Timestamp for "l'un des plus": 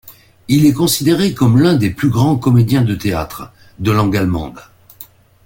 1.59-2.09